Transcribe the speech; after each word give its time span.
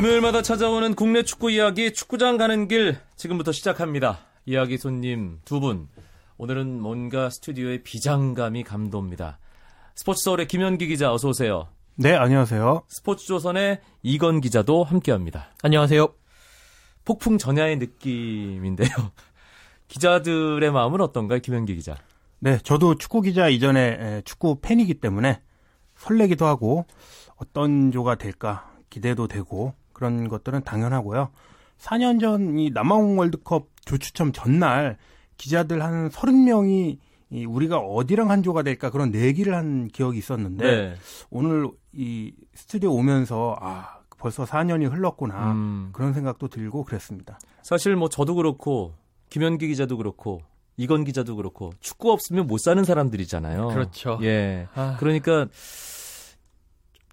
금요일마다 0.00 0.40
찾아오는 0.40 0.94
국내 0.94 1.22
축구 1.22 1.50
이야기 1.50 1.92
축구장 1.92 2.38
가는 2.38 2.68
길 2.68 2.96
지금부터 3.16 3.52
시작합니다. 3.52 4.20
이야기 4.46 4.78
손님 4.78 5.40
두 5.44 5.60
분. 5.60 5.88
오늘은 6.38 6.80
뭔가 6.80 7.28
스튜디오의 7.28 7.82
비장감이 7.82 8.64
감돕니다. 8.64 9.38
스포츠 9.94 10.24
서울의 10.24 10.48
김현기 10.48 10.86
기자 10.86 11.12
어서 11.12 11.28
오세요. 11.28 11.68
네, 11.96 12.14
안녕하세요. 12.14 12.84
스포츠 12.88 13.26
조선의 13.26 13.82
이건 14.02 14.40
기자도 14.40 14.84
함께 14.84 15.12
합니다. 15.12 15.50
안녕하세요. 15.62 16.08
폭풍 17.04 17.36
전야의 17.36 17.76
느낌인데요. 17.76 18.88
기자들의 19.88 20.70
마음은 20.70 21.02
어떤가요, 21.02 21.40
김현기 21.40 21.74
기자? 21.74 21.94
네, 22.38 22.56
저도 22.56 22.94
축구 22.94 23.20
기자 23.20 23.50
이전에 23.50 24.22
축구 24.24 24.60
팬이기 24.62 24.94
때문에 24.94 25.42
설레기도 25.96 26.46
하고 26.46 26.86
어떤 27.36 27.92
조가 27.92 28.14
될까 28.14 28.72
기대도 28.88 29.28
되고 29.28 29.74
그런 30.00 30.28
것들은 30.28 30.62
당연하고요. 30.64 31.28
4년 31.78 32.20
전 32.20 32.58
이 32.58 32.70
남아공 32.72 33.18
월드컵 33.18 33.68
조추첨 33.84 34.32
전날 34.32 34.96
기자들 35.36 35.82
한 35.82 36.08
30명이 36.08 36.98
이 37.32 37.44
우리가 37.44 37.78
어디랑 37.78 38.30
한 38.30 38.42
조가 38.42 38.62
될까 38.62 38.90
그런 38.90 39.10
내기를 39.10 39.54
한 39.54 39.88
기억이 39.88 40.18
있었는데 40.18 40.64
네. 40.64 40.94
오늘 41.30 41.68
이 41.92 42.32
스튜디오 42.54 42.92
오면서 42.94 43.56
아 43.60 43.98
벌써 44.18 44.44
4년이 44.44 44.90
흘렀구나 44.90 45.52
음. 45.52 45.90
그런 45.92 46.12
생각도 46.12 46.48
들고 46.48 46.84
그랬습니다. 46.84 47.38
사실 47.62 47.94
뭐 47.94 48.08
저도 48.08 48.34
그렇고 48.34 48.94
김현기 49.28 49.68
기자도 49.68 49.96
그렇고 49.98 50.40
이건 50.76 51.04
기자도 51.04 51.36
그렇고 51.36 51.70
축구 51.80 52.10
없으면 52.10 52.46
못 52.46 52.58
사는 52.58 52.82
사람들이잖아요. 52.82 53.68
그렇죠. 53.68 54.18
예. 54.22 54.66
아. 54.74 54.96
그러니까 54.98 55.46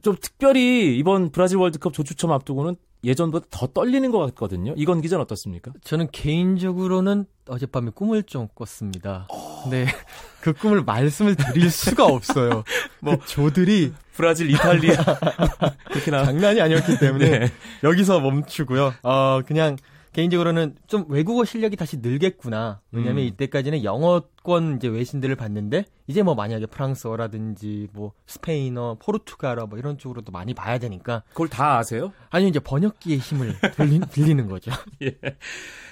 좀 0.01 0.15
특별히 0.21 0.97
이번 0.97 1.31
브라질 1.31 1.57
월드컵 1.57 1.93
조추첨 1.93 2.31
앞두고는 2.31 2.75
예전보다 3.03 3.45
더 3.51 3.67
떨리는 3.67 4.09
것 4.11 4.19
같거든요. 4.19 4.73
이건 4.75 5.01
기자는 5.01 5.21
어떻습니까? 5.23 5.71
저는 5.83 6.09
개인적으로는 6.11 7.25
어젯밤에 7.47 7.91
꿈을 7.93 8.23
좀 8.23 8.47
꿨습니다. 8.55 9.27
어... 9.31 9.67
네. 9.69 9.85
그 10.41 10.53
꿈을 10.53 10.83
말씀을 10.83 11.35
드릴 11.35 11.69
수가 11.69 12.05
없어요. 12.05 12.63
뭐 13.01 13.17
그 13.17 13.27
조들이 13.27 13.93
브라질, 14.13 14.49
이탈리아 14.49 14.95
그렇게 15.91 16.09
나 16.09 16.25
장난이 16.25 16.59
아니었기 16.59 16.97
때문에 16.97 17.39
네. 17.39 17.51
여기서 17.83 18.19
멈추고요. 18.19 18.93
어 19.03 19.41
그냥 19.45 19.77
개인적으로는 20.17 20.75
좀 20.87 21.05
외국어 21.09 21.45
실력이 21.45 21.75
다시 21.75 21.97
늘겠구나. 21.97 22.81
왜냐면 22.91 23.19
음. 23.19 23.27
이때까지는 23.27 23.83
영어권 23.83 24.77
이제 24.77 24.87
외신들을 24.87 25.35
봤는데 25.35 25.85
이제 26.07 26.23
뭐 26.23 26.33
만약에 26.33 26.65
프랑스어라든지 26.65 27.89
뭐 27.93 28.13
스페인어, 28.25 28.97
포르투갈어 28.99 29.67
뭐 29.67 29.77
이런 29.77 29.99
쪽으로도 29.99 30.31
많이 30.31 30.55
봐야 30.55 30.79
되니까 30.79 31.21
그걸 31.29 31.49
다 31.49 31.77
아세요? 31.77 32.13
아니 32.31 32.47
이제 32.47 32.59
번역기의 32.59 33.19
힘을 33.19 33.59
들리, 33.75 33.99
들리는 34.09 34.47
거죠. 34.47 34.71
예. 35.03 35.15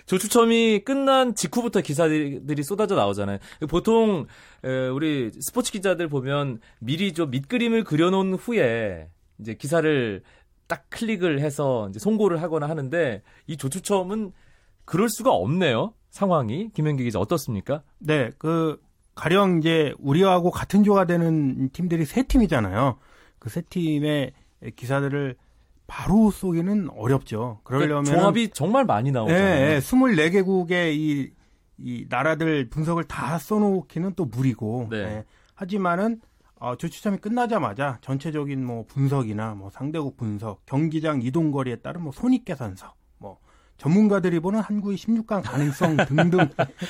조추첨이 0.07 0.81
끝난 0.83 1.35
직후부터 1.35 1.81
기사들이 1.81 2.63
쏟아져 2.63 2.95
나오잖아요. 2.95 3.37
보통 3.69 4.25
우리 4.91 5.29
스포츠 5.39 5.71
기자들 5.71 6.07
보면 6.07 6.61
미리 6.79 7.13
좀 7.13 7.29
밑그림을 7.29 7.83
그려놓은 7.83 8.33
후에 8.33 9.07
이제 9.37 9.53
기사를 9.53 10.23
딱 10.67 10.85
클릭을 10.89 11.39
해서 11.39 11.87
이제 11.89 11.99
송고를 11.99 12.41
하거나 12.41 12.67
하는데 12.69 13.21
이 13.47 13.57
조추첨은 13.57 14.31
그럴 14.85 15.09
수가 15.09 15.31
없네요. 15.31 15.93
상황이 16.09 16.69
김현기 16.73 17.03
기자 17.03 17.19
어떻습니까? 17.19 17.83
네, 17.99 18.31
그 18.37 18.81
가령 19.15 19.59
이제 19.59 19.93
우리하고 19.99 20.51
같은 20.51 20.83
조가 20.83 21.05
되는 21.05 21.69
팀들이 21.69 22.05
세 22.05 22.23
팀이잖아요. 22.23 22.97
그 23.39 23.49
세 23.49 23.61
팀의 23.61 24.31
기사들을 24.75 25.35
바로 25.87 26.31
쏘기는 26.31 26.89
어렵죠. 26.89 27.59
그러려면 27.63 28.03
그러니까 28.03 28.15
종합이 28.15 28.49
정말 28.49 28.85
많이 28.85 29.11
나오잖아요. 29.11 29.43
네, 29.43 29.73
네 29.75 29.79
24개국의 29.79 30.95
이, 30.95 31.31
이 31.77 32.05
나라들 32.09 32.69
분석을 32.69 33.03
다 33.03 33.37
써놓기는 33.37 34.13
또 34.15 34.25
무리고. 34.25 34.87
네. 34.89 35.05
네. 35.05 35.25
하지만은 35.53 36.21
어, 36.65 36.75
조추첨이 36.75 37.19
끝나자마자 37.19 37.99
전체적인 38.01 38.65
뭐 38.65 38.85
분석이나 38.87 39.53
뭐 39.53 39.69
상대국 39.69 40.17
분석, 40.17 40.65
경기장 40.65 41.21
이동 41.21 41.51
거리에 41.51 41.75
따른 41.75 42.01
뭐 42.01 42.11
손익 42.11 42.43
계산서, 42.43 42.91
뭐 43.19 43.37
전문가들이 43.77 44.39
보는 44.39 44.61
한국의 44.61 44.97
16강 44.97 45.43
가능성 45.43 45.97
등등 46.09 46.49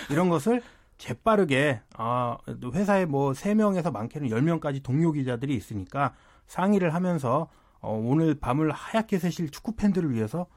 이런 0.09 0.29
것을 0.29 0.61
재빠르게 0.97 1.81
아, 1.97 2.37
회사에 2.73 3.05
뭐 3.05 3.33
3명에서 3.33 3.91
많게는 3.91 4.29
10명까지 4.29 4.81
동료 4.81 5.11
기자들이 5.11 5.53
있으니까 5.53 6.13
상의를 6.47 6.93
하면서 6.93 7.49
어, 7.81 8.01
오늘 8.01 8.33
밤을 8.35 8.71
하얗게 8.71 9.19
새실 9.19 9.49
축구 9.49 9.75
팬들을 9.75 10.09
위해서 10.13 10.47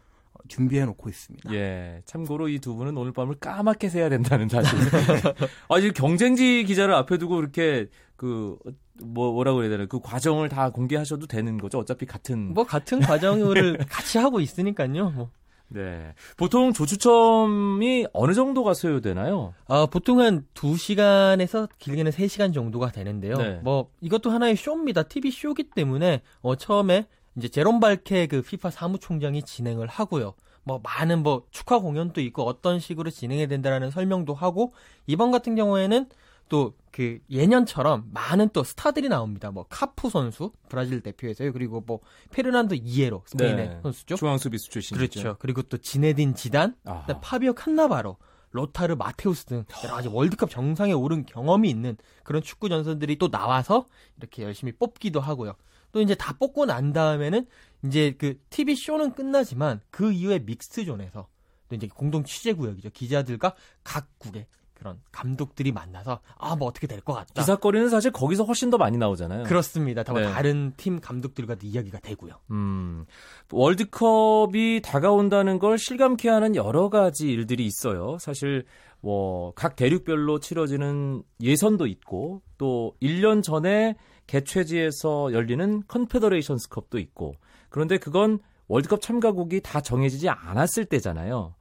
준비해 0.46 0.84
놓고 0.84 1.08
있습니다. 1.08 1.52
예. 1.54 2.02
참고로 2.04 2.48
이 2.48 2.60
두 2.60 2.76
분은 2.76 2.96
오늘 2.96 3.12
밤을 3.12 3.34
까맣게 3.40 3.88
새야 3.88 4.08
된다는 4.08 4.48
사실. 4.48 4.78
아, 5.68 5.78
이 5.78 5.90
경쟁지 5.90 6.62
기자를 6.64 6.94
앞에 6.94 7.18
두고 7.18 7.40
이렇게 7.40 7.88
그, 8.18 8.58
뭐, 9.00 9.32
뭐라고 9.32 9.58
그래야 9.58 9.70
되나, 9.70 9.86
그 9.86 10.00
과정을 10.00 10.48
다 10.48 10.70
공개하셔도 10.70 11.28
되는 11.28 11.56
거죠. 11.56 11.78
어차피 11.78 12.04
같은. 12.04 12.52
뭐, 12.52 12.64
같은 12.64 12.98
과정을 12.98 13.78
같이 13.88 14.18
하고 14.18 14.40
있으니까요. 14.40 15.10
뭐. 15.10 15.30
네. 15.68 16.14
보통 16.36 16.72
조추첨이 16.72 18.08
어느 18.12 18.34
정도가 18.34 18.74
소요되나요? 18.74 19.54
아, 19.68 19.86
보통 19.86 20.20
한 20.20 20.44
2시간에서 20.54 21.68
길게는 21.78 22.10
3시간 22.10 22.52
정도가 22.52 22.90
되는데요. 22.90 23.36
네. 23.36 23.60
뭐, 23.62 23.90
이것도 24.00 24.30
하나의 24.30 24.56
쇼입니다. 24.56 25.04
TV 25.04 25.30
쇼기 25.30 25.70
때문에, 25.70 26.22
어, 26.40 26.56
처음에 26.56 27.06
이제 27.36 27.46
제롬 27.46 27.78
발케 27.78 28.26
그 28.26 28.42
피파 28.42 28.70
사무총장이 28.70 29.44
진행을 29.44 29.86
하고요. 29.86 30.34
뭐 30.64 30.80
많은 30.82 31.22
뭐 31.22 31.44
축하 31.50 31.78
공연도 31.78 32.20
있고 32.20 32.42
어떤 32.42 32.80
식으로 32.80 33.10
진행해야 33.10 33.46
된다라는 33.46 33.90
설명도 33.90 34.34
하고 34.34 34.74
이번 35.06 35.30
같은 35.30 35.54
경우에는 35.54 36.08
또 36.48 36.74
그 36.98 37.20
예년처럼 37.30 38.08
많은 38.12 38.48
또 38.52 38.64
스타들이 38.64 39.08
나옵니다. 39.08 39.52
뭐 39.52 39.66
카푸 39.68 40.10
선수 40.10 40.50
브라질 40.68 41.00
대표에서요. 41.00 41.52
그리고 41.52 41.80
뭐 41.80 42.00
페르난도 42.32 42.74
이에로 42.74 43.22
스페인의 43.24 43.68
네. 43.68 43.78
선수죠. 43.84 44.16
중앙 44.16 44.36
수비수 44.36 44.68
출신이죠. 44.68 45.20
그렇죠. 45.20 45.36
그리고 45.38 45.62
또 45.62 45.78
지네딘 45.78 46.34
지단, 46.34 46.74
파비오 47.22 47.52
칸나바로, 47.52 48.16
로타르 48.50 48.96
마테우스 48.96 49.44
등 49.44 49.64
여러 49.84 49.94
가지 49.94 50.08
월드컵 50.08 50.50
정상에 50.50 50.92
오른 50.92 51.24
경험이 51.24 51.70
있는 51.70 51.96
그런 52.24 52.42
축구 52.42 52.68
전선들이 52.68 53.16
또 53.18 53.30
나와서 53.30 53.86
이렇게 54.16 54.42
열심히 54.42 54.72
뽑기도 54.72 55.20
하고요. 55.20 55.54
또 55.92 56.00
이제 56.00 56.16
다 56.16 56.32
뽑고 56.36 56.66
난 56.66 56.92
다음에는 56.92 57.46
이제 57.84 58.16
그 58.18 58.40
TV 58.50 58.74
쇼는 58.74 59.12
끝나지만 59.14 59.82
그 59.90 60.10
이후에 60.10 60.40
믹스 60.40 60.84
존에서 60.84 61.28
또 61.68 61.76
이제 61.76 61.86
공동 61.86 62.24
취재 62.24 62.54
구역이죠. 62.54 62.90
기자들과 62.90 63.54
각국의 63.84 64.48
그런 64.78 65.00
감독들이 65.10 65.72
만나서 65.72 66.20
아 66.38 66.54
뭐 66.56 66.68
어떻게 66.68 66.86
될 66.86 67.00
것 67.00 67.12
같다. 67.14 67.32
기사거리는 67.34 67.88
사실 67.88 68.10
거기서 68.10 68.44
훨씬 68.44 68.70
더 68.70 68.78
많이 68.78 68.96
나오잖아요. 68.96 69.44
그렇습니다. 69.44 70.02
네. 70.02 70.24
다른 70.32 70.72
팀 70.76 71.00
감독들과도 71.00 71.66
이야기가 71.66 71.98
되고요. 72.00 72.34
음, 72.50 73.04
월드컵이 73.52 74.80
다가온다는 74.82 75.58
걸 75.58 75.78
실감케 75.78 76.28
하는 76.28 76.54
여러 76.56 76.88
가지 76.88 77.28
일들이 77.30 77.64
있어요. 77.66 78.18
사실 78.18 78.64
뭐 79.00 79.52
각 79.54 79.76
대륙별로 79.76 80.40
치러지는 80.40 81.22
예선도 81.40 81.86
있고 81.86 82.42
또 82.58 82.94
1년 83.00 83.42
전에 83.42 83.96
개최지에서 84.26 85.32
열리는 85.32 85.82
컨페더레이션스컵도 85.88 86.98
있고 86.98 87.34
그런데 87.68 87.96
그건 87.98 88.38
월드컵 88.66 89.00
참가국이 89.00 89.60
다 89.62 89.80
정해지지 89.80 90.28
않았을 90.28 90.84
때잖아요. 90.84 91.54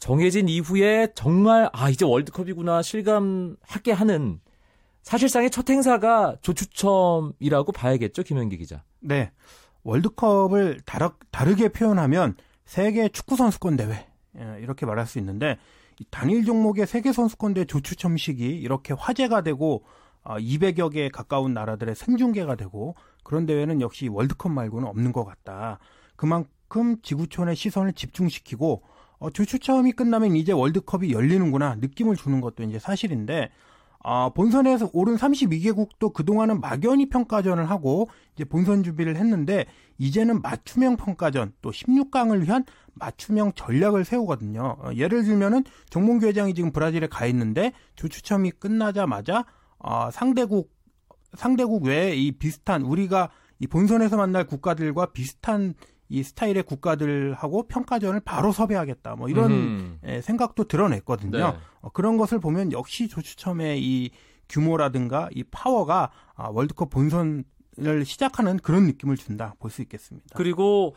정해진 0.00 0.48
이후에 0.48 1.08
정말 1.14 1.68
아 1.72 1.90
이제 1.90 2.06
월드컵이구나 2.06 2.80
실감하게 2.82 3.92
하는 3.92 4.40
사실상의 5.02 5.50
첫 5.50 5.68
행사가 5.68 6.36
조추첨이라고 6.40 7.72
봐야겠죠 7.72 8.22
김현기 8.22 8.56
기자. 8.56 8.82
네, 9.00 9.30
월드컵을 9.84 10.80
다르, 10.86 11.10
다르게 11.30 11.68
표현하면 11.68 12.34
세계 12.64 13.08
축구 13.08 13.36
선수권 13.36 13.76
대회 13.76 14.06
예, 14.38 14.58
이렇게 14.60 14.86
말할 14.86 15.06
수 15.06 15.18
있는데 15.18 15.58
단일 16.10 16.46
종목의 16.46 16.86
세계 16.86 17.12
선수권 17.12 17.52
대회 17.52 17.66
조추첨식이 17.66 18.42
이렇게 18.42 18.94
화제가 18.94 19.42
되고 19.42 19.84
200여 20.24 20.86
아, 20.86 20.88
개에 20.88 21.08
가까운 21.10 21.52
나라들의 21.52 21.94
생중계가 21.94 22.54
되고 22.54 22.94
그런 23.22 23.44
대회는 23.44 23.82
역시 23.82 24.08
월드컵 24.08 24.50
말고는 24.50 24.88
없는 24.88 25.12
것 25.12 25.24
같다. 25.24 25.78
그만큼 26.16 27.00
지구촌의 27.02 27.54
시선을 27.54 27.92
집중시키고 27.92 28.82
어, 29.20 29.30
조추첨이 29.30 29.92
끝나면 29.92 30.34
이제 30.34 30.50
월드컵이 30.52 31.12
열리는구나 31.12 31.76
느낌을 31.76 32.16
주는 32.16 32.40
것도 32.40 32.64
이제 32.64 32.78
사실인데 32.78 33.50
아, 34.02 34.30
본선에서 34.30 34.90
오른 34.94 35.16
32개국도 35.16 36.14
그동안은 36.14 36.60
막연히 36.60 37.10
평가전을 37.10 37.68
하고 37.68 38.08
이제 38.34 38.44
본선 38.44 38.82
준비를 38.82 39.16
했는데 39.16 39.66
이제는 39.98 40.40
맞춤형 40.40 40.96
평가전 40.96 41.52
또 41.60 41.70
16강을 41.70 42.44
위한 42.44 42.64
맞춤형 42.94 43.52
전략을 43.54 44.06
세우거든요. 44.06 44.76
어, 44.80 44.90
예를 44.94 45.22
들면은 45.24 45.64
정몽규 45.90 46.26
회장이 46.26 46.54
지금 46.54 46.72
브라질에 46.72 47.08
가 47.08 47.26
있는데 47.26 47.72
조추첨이 47.96 48.52
끝나자마자 48.52 49.44
어, 49.78 50.10
상대국 50.10 50.72
상대국 51.34 51.84
외에 51.84 52.16
이 52.16 52.32
비슷한 52.32 52.82
우리가 52.82 53.28
이 53.58 53.66
본선에서 53.66 54.16
만날 54.16 54.46
국가들과 54.46 55.12
비슷한 55.12 55.74
이 56.10 56.22
스타일의 56.24 56.64
국가들하고 56.64 57.68
평가전을 57.68 58.20
바로 58.20 58.52
섭외하겠다. 58.52 59.14
뭐 59.16 59.28
이런 59.28 59.50
음. 59.52 59.98
생각도 60.22 60.64
드러냈거든요. 60.64 61.38
네. 61.38 61.56
어, 61.80 61.88
그런 61.90 62.16
것을 62.18 62.40
보면 62.40 62.72
역시 62.72 63.08
조추첨의 63.08 63.82
이 63.82 64.10
규모라든가 64.48 65.28
이 65.32 65.44
파워가 65.44 66.10
아, 66.34 66.48
월드컵 66.48 66.90
본선을 66.90 67.44
시작하는 68.04 68.58
그런 68.58 68.86
느낌을 68.86 69.16
준다 69.16 69.54
볼 69.60 69.70
수 69.70 69.80
있겠습니다. 69.82 70.26
그리고 70.34 70.96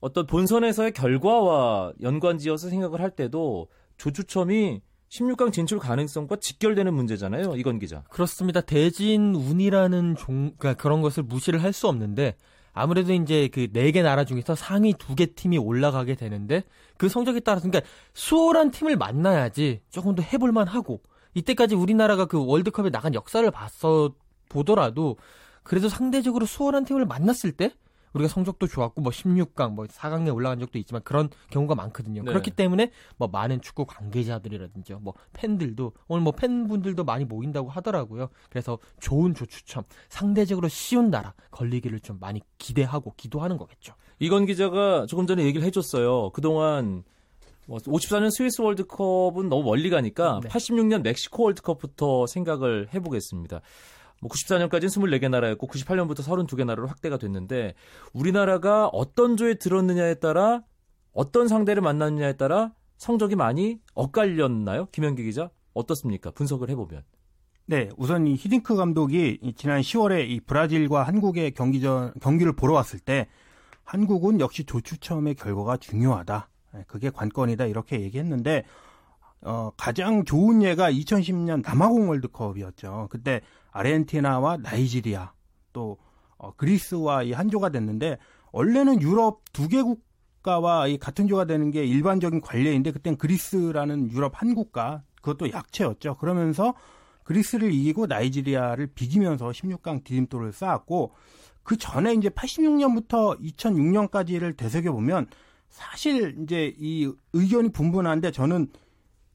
어떤 0.00 0.26
본선에서의 0.26 0.92
결과와 0.92 1.92
연관지어서 2.00 2.70
생각을 2.70 3.00
할 3.00 3.10
때도 3.10 3.68
조추첨이 3.98 4.80
16강 5.10 5.52
진출 5.52 5.78
가능성과 5.78 6.36
직결되는 6.40 6.92
문제잖아요. 6.92 7.54
이건 7.56 7.78
기자. 7.78 8.02
그렇습니다. 8.10 8.60
대진 8.62 9.34
운이라는 9.34 10.16
종, 10.16 10.52
그러니까 10.58 10.82
그런 10.82 11.02
것을 11.02 11.22
무시를 11.22 11.62
할 11.62 11.72
수 11.72 11.86
없는데 11.88 12.36
아무래도 12.74 13.12
이제 13.12 13.48
그 13.48 13.68
네 13.72 13.92
개 13.92 14.02
나라 14.02 14.24
중에서 14.24 14.54
상위 14.54 14.92
두 14.94 15.14
개 15.14 15.26
팀이 15.26 15.58
올라가게 15.58 16.14
되는데 16.16 16.64
그 16.98 17.08
성적에 17.08 17.40
따라서 17.40 17.68
그러니까 17.68 17.88
수월한 18.14 18.70
팀을 18.72 18.96
만나야지 18.96 19.80
조금 19.90 20.14
더 20.14 20.22
해볼만 20.22 20.66
하고 20.68 21.00
이때까지 21.34 21.74
우리나라가 21.76 22.26
그 22.26 22.44
월드컵에 22.44 22.90
나간 22.90 23.14
역사를 23.14 23.48
봤어 23.50 24.14
보더라도 24.48 25.16
그래도 25.62 25.88
상대적으로 25.88 26.46
수월한 26.46 26.84
팀을 26.84 27.06
만났을 27.06 27.52
때 27.52 27.72
우리가 28.14 28.28
성적도 28.28 28.66
좋았고 28.66 29.02
뭐 29.02 29.12
16강 29.12 29.72
뭐 29.72 29.84
4강에 29.86 30.34
올라간 30.34 30.60
적도 30.60 30.78
있지만 30.78 31.02
그런 31.02 31.28
경우가 31.50 31.74
많거든요. 31.74 32.22
네. 32.22 32.30
그렇기 32.30 32.52
때문에 32.52 32.90
뭐 33.16 33.28
많은 33.28 33.60
축구 33.60 33.84
관계자들이라든지 33.84 34.94
뭐 34.94 35.14
팬들도 35.32 35.92
오늘 36.08 36.22
뭐 36.22 36.32
팬분들도 36.32 37.04
많이 37.04 37.24
모인다고 37.24 37.68
하더라고요. 37.68 38.28
그래서 38.48 38.78
좋은 39.00 39.34
조추첨 39.34 39.84
상대적으로 40.08 40.68
쉬운 40.68 41.10
나라 41.10 41.34
걸리기를 41.50 42.00
좀 42.00 42.18
많이 42.20 42.40
기대하고 42.58 43.14
기도하는 43.16 43.58
거겠죠. 43.58 43.94
이건 44.18 44.46
기자가 44.46 45.06
조금 45.06 45.26
전에 45.26 45.44
얘기를 45.44 45.66
해줬어요. 45.66 46.30
그동안 46.30 47.02
뭐 47.66 47.78
54년 47.78 48.30
스위스 48.30 48.60
월드컵은 48.60 49.48
너무 49.48 49.64
멀리 49.64 49.90
가니까 49.90 50.40
네. 50.42 50.48
86년 50.48 51.02
멕시코 51.02 51.44
월드컵부터 51.44 52.26
생각을 52.26 52.88
해보겠습니다. 52.94 53.60
뭐 54.24 54.30
94년까지는 54.30 54.88
24개 55.20 55.28
나라였고 55.28 55.66
98년부터 55.66 56.20
32개 56.20 56.64
나라로 56.64 56.88
확대가 56.88 57.18
됐는데 57.18 57.74
우리나라가 58.14 58.86
어떤 58.88 59.36
조에 59.36 59.54
들었느냐에 59.54 60.14
따라 60.14 60.62
어떤 61.12 61.46
상대를 61.46 61.82
만났느냐에 61.82 62.38
따라 62.38 62.72
성적이 62.96 63.36
많이 63.36 63.80
엇갈렸나요? 63.92 64.86
김현기 64.92 65.24
기자 65.24 65.50
어떻습니까? 65.74 66.30
분석을 66.30 66.70
해보면. 66.70 67.02
네, 67.66 67.90
우선 67.98 68.26
이 68.26 68.34
히딩크 68.34 68.76
감독이 68.76 69.40
지난 69.56 69.82
10월에 69.82 70.26
이 70.26 70.40
브라질과 70.40 71.02
한국의 71.02 71.50
경기전 71.50 72.14
경기를 72.22 72.54
보러 72.54 72.72
왔을 72.72 73.00
때 73.00 73.28
한국은 73.84 74.40
역시 74.40 74.64
조추첨의 74.64 75.34
결과가 75.34 75.76
중요하다. 75.76 76.48
네, 76.72 76.84
그게 76.86 77.10
관건이다 77.10 77.66
이렇게 77.66 78.00
얘기했는데 78.00 78.64
어, 79.44 79.70
가장 79.76 80.24
좋은 80.24 80.62
예가 80.62 80.90
2010년 80.90 81.62
남아공 81.62 82.08
월드컵이었죠. 82.08 83.08
그때 83.10 83.42
아르헨티나와 83.72 84.56
나이지리아 84.58 85.32
또 85.72 85.98
어, 86.38 86.52
그리스와 86.56 87.22
이 87.22 87.32
한조가 87.32 87.68
됐는데 87.68 88.18
원래는 88.52 89.02
유럽 89.02 89.42
두 89.52 89.68
개 89.68 89.82
국가와 89.82 90.88
이 90.88 90.98
같은 90.98 91.28
조가 91.28 91.44
되는 91.44 91.70
게 91.70 91.84
일반적인 91.84 92.40
관례인데 92.40 92.92
그땐 92.92 93.16
그리스라는 93.16 94.10
유럽 94.10 94.40
한 94.40 94.54
국가 94.54 95.02
그것도 95.16 95.50
약체였죠. 95.50 96.16
그러면서 96.16 96.74
그리스를 97.22 97.72
이기고 97.72 98.06
나이지리아를 98.06 98.88
비기면서 98.88 99.48
16강 99.48 100.04
디딤돌을 100.04 100.52
쌓았고 100.52 101.12
그 101.62 101.76
전에 101.78 102.12
이제 102.12 102.28
86년부터 102.28 103.40
2006년까지를 103.40 104.56
되새겨 104.56 104.92
보면 104.92 105.26
사실 105.70 106.36
이제 106.42 106.74
이 106.78 107.10
의견이 107.32 107.70
분분한데 107.70 108.30
저는 108.30 108.68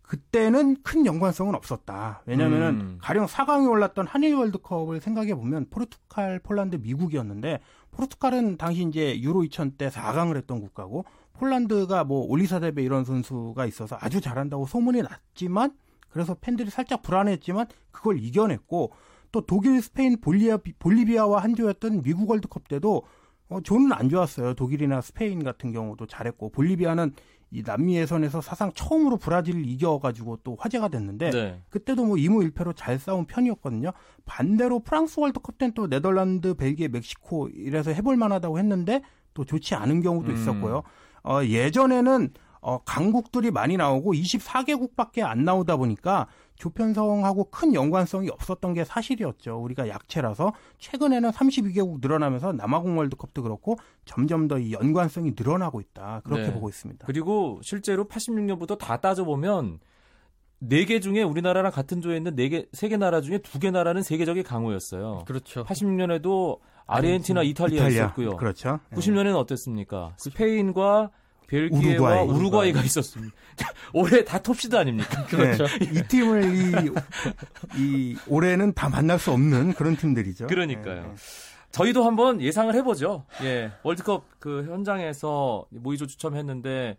그때는 0.10 0.82
큰 0.82 1.06
연관성은 1.06 1.54
없었다. 1.54 2.24
왜냐면은 2.26 2.68
음. 2.82 2.98
가령 3.00 3.28
4강에 3.28 3.70
올랐던 3.70 4.08
한일 4.08 4.34
월드컵을 4.34 5.02
생각해 5.02 5.36
보면 5.36 5.68
포르투갈, 5.70 6.40
폴란드, 6.40 6.78
미국이었는데 6.78 7.60
포르투갈은 7.92 8.58
당시 8.58 8.82
이제 8.82 9.22
유로 9.22 9.44
2000 9.44 9.74
때 9.78 9.90
4강을 9.90 10.36
했던 10.36 10.62
국가고 10.62 11.06
폴란드가 11.34 12.06
뭐 12.06 12.26
올리사데베 12.26 12.82
이런 12.82 13.06
선수가 13.06 13.64
있어서 13.68 14.00
아주 14.02 14.20
잘한다고 14.20 14.66
소문이 14.66 15.04
났지만 15.04 15.78
그래서 16.10 16.36
팬들이 16.42 16.72
살짝 16.72 17.04
불안했지만 17.04 17.68
그걸 17.92 18.18
이겨냈고 18.18 18.92
또 19.32 19.42
독일, 19.42 19.80
스페인, 19.80 20.20
볼리아, 20.20 20.58
볼리비아와 20.80 21.44
한조였던 21.44 22.02
미국 22.02 22.32
월드컵 22.32 22.68
때도 22.68 23.04
어, 23.50 23.62
조는 23.62 23.92
안 23.94 24.10
좋았어요. 24.10 24.56
독일이나 24.56 25.02
스페인 25.02 25.44
같은 25.44 25.72
경우도 25.72 26.08
잘했고 26.08 26.50
볼리비아는 26.50 27.14
이 27.52 27.64
남미 27.64 27.96
예선에서 27.96 28.42
사상 28.42 28.72
처음으로 28.74 29.18
브라질을 29.18 29.66
이겨가지고 29.66 30.40
또 30.44 30.56
화제가 30.60 30.90
됐는데 30.90 31.32
네. 31.32 31.62
그때도 31.70 32.06
뭐 32.06 32.16
2무 32.16 32.52
1패로 32.52 32.74
잘 32.76 33.00
싸운 33.00 33.26
편이었거든요. 33.26 33.92
반대로 34.26 34.80
프랑스 34.80 35.20
월드컵 35.20 35.58
때는 35.58 35.74
또 35.74 35.88
네덜란드, 35.88 36.54
벨기에, 36.54 36.90
멕시코 36.90 37.48
이래서 37.50 37.92
해볼 37.92 38.18
만하다고 38.18 38.60
했는데 38.60 39.02
또 39.34 39.46
좋지 39.46 39.74
않은 39.76 40.02
경우도 40.02 40.32
음. 40.32 40.36
있었고요. 40.36 40.84
어, 41.24 41.44
예전에는 41.44 42.30
어, 42.62 42.80
강국들이 42.84 43.52
많이 43.52 43.78
나오고 43.78 44.14
24개국밖에 44.14 45.24
안 45.24 45.46
나오다 45.46 45.78
보니까 45.78 46.28
조편성하고 46.60 47.46
큰 47.46 47.74
연관성이 47.74 48.30
없었던 48.30 48.74
게 48.74 48.84
사실이었죠. 48.84 49.60
우리가 49.62 49.88
약체라서 49.88 50.54
최근에는 50.78 51.32
32개국 51.32 52.02
늘어나면서 52.02 52.52
남아공 52.54 52.98
월드컵도 52.98 53.42
그렇고 53.42 53.78
점점 54.06 54.48
더 54.48 54.60
이 54.60 54.74
연관성이 54.74 55.34
늘어나고 55.38 55.80
있다. 55.80 56.22
그렇게 56.26 56.48
네. 56.48 56.54
보고 56.54 56.68
있습니다. 56.70 57.08
그리고 57.08 57.60
실제로 57.64 58.06
86년부터 58.06 58.78
다 58.78 58.98
따져보면 58.98 59.80
4개 60.62 61.02
중에 61.02 61.24
우리나라랑 61.24 61.72
같은 61.72 62.02
조에 62.02 62.18
있는 62.18 62.36
4개, 62.36 62.70
3개 62.72 62.98
나라 62.98 63.22
중에 63.22 63.38
2개 63.38 63.72
나라는 63.72 64.02
세계적인 64.04 64.44
강호였어요. 64.44 65.24
그렇죠. 65.26 65.64
86년에도 65.64 66.60
아르헨티나, 66.86 67.44
이탈리아, 67.44 67.84
이탈리아 67.84 68.04
있었고요. 68.06 68.36
그렇죠. 68.36 68.80
90년에는 68.92 69.36
어땠습니까? 69.38 70.14
스페인과 70.18 71.12
벨기에와 71.50 72.22
우루과이, 72.22 72.28
우루과이가 72.28 72.82
있었습니다. 72.84 73.34
올해 73.94 74.24
다 74.24 74.40
톱시드 74.42 74.76
아닙니까? 74.76 75.26
그렇죠. 75.26 75.66
네, 75.66 75.90
이 75.92 76.04
팀을 76.08 76.56
이, 76.56 76.74
이 77.78 78.18
올해는 78.28 78.74
다 78.74 78.88
만날 78.90 79.20
수 79.20 79.32
없는 79.32 79.74
그런 79.74 79.98
팀들이죠. 79.98 80.48
그러니까요. 80.48 81.02
네. 81.02 81.14
저희도 81.72 82.04
한번 82.04 82.42
예상을 82.42 82.74
해보죠. 82.76 83.26
예, 83.44 83.72
월드컵 83.84 84.26
그 84.40 84.64
현장에서 84.66 85.66
모의조 85.70 86.08
추첨했는데 86.08 86.98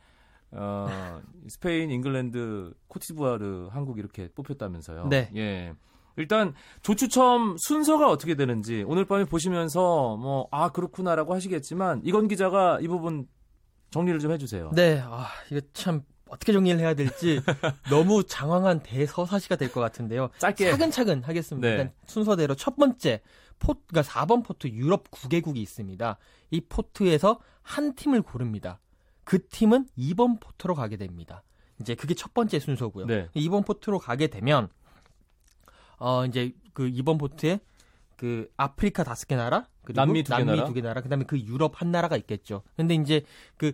어, 0.53 1.21
스페인, 1.49 1.91
잉글랜드, 1.91 2.73
코티부아르, 2.89 3.69
한국 3.73 3.99
이렇게 3.99 4.29
뽑혔다면서요. 4.35 5.07
네. 5.09 5.31
예. 5.37 5.73
일단 6.17 6.55
조추첨 6.83 7.57
순서가 7.59 8.09
어떻게 8.11 8.35
되는지 8.35 8.85
오늘 8.87 9.05
밤에 9.07 9.25
보시면서 9.25 10.17
뭐 10.17 10.49
아 10.51 10.69
그렇구나라고 10.71 11.35
하시겠지만 11.35 12.03
이건 12.05 12.29
기자가 12.29 12.79
이 12.81 12.89
부분 12.89 13.27
정리를 13.91 14.21
좀 14.21 14.33
해주세요. 14.33 14.71
네, 14.75 15.01
아, 15.05 15.29
이거 15.51 15.61
참 15.73 16.03
어떻게 16.29 16.53
정리를 16.53 16.79
해야 16.79 16.95
될지 16.95 17.41
너무 17.91 18.23
장황한 18.25 18.83
대서사시가 18.83 19.57
될 19.57 19.71
것 19.73 19.81
같은데요. 19.81 20.31
짧게 20.39 20.71
차근차근 20.71 21.23
하겠습니다. 21.25 21.67
네. 21.67 21.73
일단 21.73 21.93
순서대로 22.07 22.55
첫 22.55 22.77
번째 22.77 23.21
포, 23.59 23.75
그러니까 23.87 24.03
4번 24.13 24.45
포트 24.45 24.69
유럽 24.69 25.11
9개국이 25.11 25.57
있습니다. 25.57 26.17
이 26.51 26.61
포트에서 26.63 27.41
한 27.63 27.95
팀을 27.95 28.23
고릅니다. 28.23 28.81
그 29.25 29.47
팀은 29.49 29.87
2번 29.99 30.41
포트로 30.41 30.75
가게 30.75 30.97
됩니다. 30.97 31.43
이제 31.81 31.95
그게 31.95 32.15
첫 32.15 32.33
번째 32.35 32.59
순서고요. 32.59 33.07
네. 33.07 33.29
2번 33.35 33.67
포트로 33.67 33.99
가게 33.99 34.29
되면 34.29 34.69
어 35.99 36.25
이제 36.27 36.53
그 36.73 36.89
2번 36.91 37.19
포트에 37.19 37.61
그 38.21 38.51
아프리카 38.59 39.03
다섯 39.03 39.27
개 39.29 39.35
나라 39.35 39.67
그리고 39.83 39.99
남미 39.99 40.25
두 40.25 40.37
개 40.37 40.83
나라, 40.83 40.93
나라 40.93 41.01
그 41.01 41.09
다음에 41.09 41.25
그 41.25 41.41
유럽 41.41 41.81
한 41.81 41.91
나라가 41.91 42.19
있겠죠. 42.19 42.63
근데 42.77 42.95
이제 42.95 43.23
그 43.57 43.73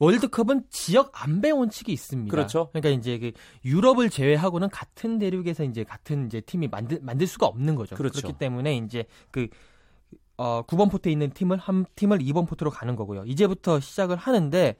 월드컵은 0.00 0.64
지역 0.68 1.12
안배 1.22 1.52
원칙이 1.52 1.92
있습니다. 1.92 2.28
그렇죠. 2.28 2.70
그러니까 2.72 2.88
이제 2.88 3.20
그 3.20 3.30
유럽을 3.64 4.10
제외하고는 4.10 4.68
같은 4.70 5.20
대륙에서 5.20 5.62
이제 5.62 5.84
같은 5.84 6.26
이제 6.26 6.40
팀이 6.40 6.66
만들 6.66 6.98
만들 7.02 7.28
수가 7.28 7.46
없는 7.46 7.76
거죠. 7.76 7.94
그렇죠. 7.94 8.20
그렇기 8.20 8.36
때문에 8.36 8.76
이제 8.78 9.04
그 9.30 9.46
어, 10.36 10.64
9번 10.66 10.90
포트에 10.90 11.12
있는 11.12 11.30
팀을 11.30 11.56
한 11.58 11.86
팀을 11.94 12.18
2번 12.18 12.48
포트로 12.48 12.72
가는 12.72 12.96
거고요. 12.96 13.22
이제부터 13.26 13.78
시작을 13.78 14.16
하는데 14.16 14.74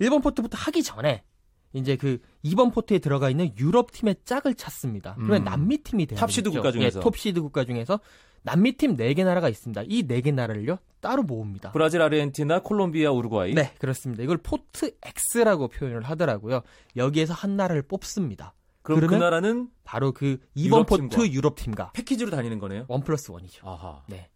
1번 0.00 0.24
포트부터 0.24 0.58
하기 0.58 0.82
전에 0.82 1.22
이제 1.72 1.96
그 1.96 2.18
2번 2.44 2.72
포트에 2.72 2.98
들어가 2.98 3.30
있는 3.30 3.56
유럽 3.58 3.92
팀의 3.92 4.16
짝을 4.24 4.54
찾습니다. 4.54 5.14
그러면 5.16 5.42
음. 5.42 5.44
남미 5.44 5.78
팀이 5.78 6.06
돼요. 6.06 6.18
탑시드 6.18 6.50
국가 6.50 6.72
중에서 6.72 6.98
예, 6.98 7.02
톱시드 7.02 7.40
국가 7.40 7.64
중에서 7.64 8.00
남미 8.42 8.72
팀 8.72 8.96
4개 8.96 9.24
나라가 9.24 9.48
있습니다. 9.48 9.82
이 9.86 10.02
4개 10.06 10.32
나라를요, 10.32 10.78
따로 11.00 11.22
모읍니다. 11.22 11.72
브라질, 11.72 12.00
아르헨티나, 12.02 12.60
콜롬비아, 12.62 13.10
우루과이. 13.10 13.54
네, 13.54 13.74
그렇습니다. 13.78 14.22
이걸 14.22 14.38
포트 14.38 14.96
X라고 15.34 15.68
표현을 15.68 16.02
하더라고요. 16.02 16.62
여기에서 16.96 17.34
한 17.34 17.56
나라를 17.56 17.82
뽑습니다. 17.82 18.54
그럼 18.82 19.06
그 19.06 19.14
나라는 19.14 19.68
바로 19.84 20.12
그 20.12 20.38
2번 20.56 20.88
포트 20.88 21.28
유럽 21.28 21.56
팀과 21.56 21.92
패키지로 21.92 22.30
다니는 22.30 22.58
거네요. 22.58 22.86
원 22.88 23.02
플러스 23.02 23.30
원이죠. 23.30 23.68
아하. 23.68 24.02
네. 24.08 24.29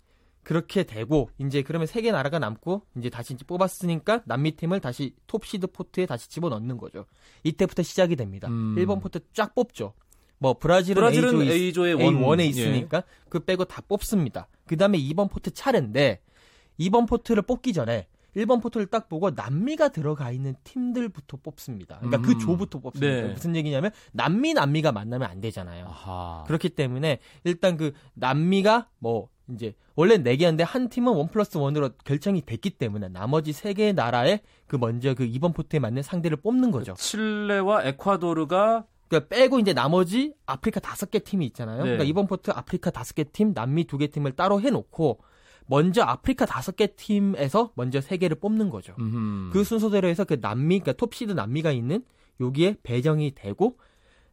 그렇게 0.44 0.84
되고 0.84 1.30
이제 1.38 1.62
그러면 1.62 1.86
세 1.86 2.02
개 2.02 2.12
나라가 2.12 2.38
남고 2.38 2.82
이제 2.98 3.08
다시 3.10 3.34
이제 3.34 3.44
뽑았으니까 3.46 4.22
남미 4.26 4.52
팀을 4.56 4.80
다시 4.80 5.14
톱시드 5.26 5.68
포트에 5.68 6.06
다시 6.06 6.28
집어넣는 6.28 6.76
거죠. 6.78 7.06
이때부터 7.44 7.82
시작이 7.82 8.14
됩니다. 8.16 8.48
음. 8.48 8.74
1번 8.76 9.00
포트 9.02 9.20
쫙 9.32 9.54
뽑죠. 9.54 9.94
뭐 10.38 10.54
브라질은, 10.58 11.00
브라질은 11.00 11.40
A조, 11.42 11.86
A조에 11.86 11.94
A1에 11.94 12.40
예. 12.40 12.44
있으니까 12.46 12.98
예. 12.98 13.02
그 13.30 13.40
빼고 13.40 13.64
다 13.64 13.80
뽑습니다. 13.88 14.48
그다음에 14.66 14.98
2번 14.98 15.30
포트 15.30 15.50
차례인데 15.52 16.20
2번 16.78 17.08
포트를 17.08 17.42
뽑기 17.42 17.72
전에 17.72 18.06
1번 18.36 18.60
포트를 18.60 18.86
딱 18.86 19.08
보고 19.08 19.30
남미가 19.30 19.90
들어가 19.90 20.30
있는 20.32 20.56
팀들부터 20.64 21.38
뽑습니다. 21.42 21.98
그러니까 22.00 22.20
그 22.20 22.32
음. 22.32 22.38
그 22.38 22.44
조부터 22.44 22.80
뽑습니다. 22.80 23.22
네. 23.28 23.32
무슨 23.32 23.54
얘기냐면 23.56 23.92
남미 24.12 24.54
남미가 24.54 24.90
만나면 24.92 25.30
안 25.30 25.40
되잖아요. 25.40 25.86
아하. 25.86 26.42
그렇기 26.46 26.70
때문에 26.70 27.20
일단 27.44 27.76
그 27.76 27.92
남미가 28.14 28.88
뭐 28.98 29.28
이제 29.50 29.74
원래 29.94 30.16
4개였는데 30.16 30.64
한 30.66 30.88
팀은 30.88 31.12
원 31.12 31.28
플러스 31.28 31.58
원으로 31.58 31.90
결정이 32.04 32.42
됐기 32.42 32.70
때문에 32.70 33.08
나머지 33.08 33.52
3개의 33.52 33.94
나라에 33.94 34.40
그 34.66 34.76
먼저 34.76 35.14
그 35.14 35.26
2번 35.26 35.54
포트에 35.54 35.80
맞는 35.80 36.02
상대를 36.02 36.38
뽑는 36.38 36.70
거죠. 36.70 36.94
칠레와 36.94 37.84
에콰도르가 37.84 38.86
그러니까 39.08 39.28
빼고 39.28 39.58
이제 39.58 39.72
나머지 39.72 40.34
아프리카 40.46 40.80
다섯 40.80 41.10
개 41.10 41.18
팀이 41.18 41.46
있잖아요. 41.46 41.78
네. 41.78 41.82
그러니까 41.82 42.04
2번 42.04 42.26
포트 42.26 42.50
아프리카 42.50 42.90
다섯 42.90 43.14
개 43.14 43.24
팀, 43.24 43.52
남미 43.52 43.84
두개 43.84 44.08
팀을 44.08 44.32
따로 44.32 44.60
해 44.60 44.70
놓고 44.70 45.20
먼저 45.66 46.02
아프리카 46.02 46.46
다섯 46.46 46.76
개 46.76 46.88
팀에서 46.88 47.72
먼저 47.74 48.00
세 48.00 48.16
개를 48.16 48.38
뽑는 48.38 48.70
거죠. 48.70 48.94
음흠. 48.98 49.50
그 49.52 49.64
순서대로 49.64 50.08
해서 50.08 50.24
그 50.24 50.40
남미, 50.40 50.80
그러니까 50.80 50.92
톱시드 50.92 51.32
남미가 51.32 51.72
있는 51.72 52.04
여기에 52.40 52.78
배정이 52.82 53.34
되고 53.34 53.78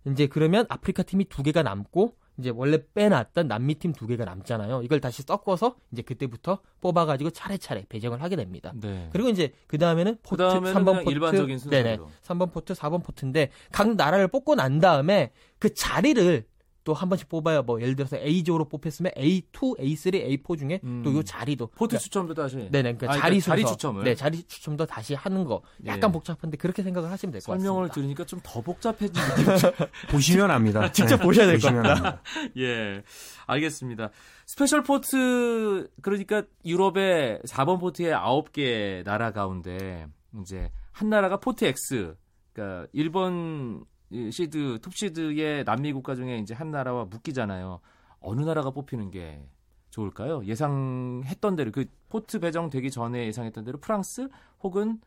이제 0.07 0.27
그러면 0.27 0.65
아프리카 0.69 1.03
팀이 1.03 1.25
두 1.25 1.43
개가 1.43 1.63
남고 1.63 2.15
이제 2.41 2.49
원래 2.53 2.79
빼놨던 2.93 3.47
남미 3.47 3.75
팀 3.75 3.93
두 3.93 4.07
개가 4.07 4.25
남잖아요. 4.25 4.81
이걸 4.83 4.99
다시 4.99 5.21
섞어서 5.21 5.75
이제 5.91 6.01
그때부터 6.01 6.59
뽑아가지고 6.81 7.29
차례차례 7.29 7.85
배정을 7.87 8.21
하게 8.21 8.35
됩니다. 8.35 8.73
네. 8.75 9.09
그리고 9.11 9.29
이제 9.29 9.53
그 9.67 9.77
다음에는 9.77 10.17
포트 10.23 10.41
3번 10.43 11.03
포트, 11.03 11.11
일반적인 11.11 11.57
순서로. 11.59 11.83
네네, 11.83 11.97
3번 12.23 12.51
포트, 12.51 12.73
4번 12.73 13.03
포트인데 13.03 13.49
각 13.71 13.95
나라를 13.95 14.27
뽑고 14.27 14.55
난 14.55 14.79
다음에 14.79 15.31
그 15.59 15.73
자리를 15.73 16.45
또 16.83 16.93
한 16.93 17.09
번씩 17.09 17.29
뽑아요. 17.29 17.61
뭐 17.63 17.79
예를 17.81 17.95
들어서 17.95 18.17
A조로 18.17 18.65
뽑혔으면 18.65 19.11
A2, 19.13 19.79
A3, 19.79 20.41
A4 20.43 20.57
중에 20.57 20.79
음. 20.83 21.03
또요 21.03 21.21
자리도 21.23 21.67
포트 21.67 21.89
그러니까, 21.91 21.97
추첨도 21.99 22.33
다시 22.33 22.55
네네 22.57 22.95
그러니까 22.95 23.11
아, 23.11 23.13
자리 23.17 23.39
그러니까 23.39 23.45
자리 23.45 23.65
추첨을 23.65 24.03
네 24.03 24.15
자리 24.15 24.43
추첨도 24.43 24.85
다시 24.87 25.13
하는 25.13 25.43
거 25.45 25.61
약간 25.85 26.09
예. 26.09 26.13
복잡한데 26.13 26.57
그렇게 26.57 26.81
생각을 26.83 27.11
하시면 27.11 27.31
될 27.33 27.41
것 27.41 27.51
같습니다. 27.53 27.67
설명을 27.69 27.89
들으니까 27.89 28.25
좀 28.25 28.39
더 28.43 28.61
복잡해진 28.61 29.13
보시면 30.09 30.49
압니다. 30.51 30.91
직접 30.91 31.17
네. 31.17 31.23
보셔야 31.23 31.45
될 31.45 31.59
것 31.59 31.71
같다. 31.71 32.21
예, 32.57 33.03
알겠습니다. 33.45 34.09
스페셜 34.47 34.83
포트 34.83 35.87
그러니까 36.01 36.43
유럽의 36.65 37.39
4번 37.45 37.79
포트의 37.79 38.13
9개 38.13 39.03
나라 39.03 39.31
가운데 39.31 40.07
이제 40.41 40.71
한 40.91 41.09
나라가 41.09 41.37
포트 41.37 41.65
X 41.65 42.15
그러니까 42.53 42.87
1번 42.93 43.85
시드 44.31 44.79
톱시드의 44.81 45.63
남미 45.63 45.93
국가 45.93 46.15
중에 46.15 46.37
이제 46.37 46.53
한 46.53 46.71
나라와 46.71 47.05
묶이잖아요. 47.05 47.79
어느 48.19 48.41
나라가 48.41 48.71
뽑히는 48.71 49.09
게 49.11 49.41
좋을까요? 49.89 50.43
예상했던 50.45 51.55
대로 51.55 51.71
그 51.71 51.85
포트 52.09 52.39
배정되기 52.39 52.91
전에 52.91 53.25
예상했던 53.27 53.63
대로 53.63 53.77
프랑스 53.79 54.27
혹은 54.61 54.99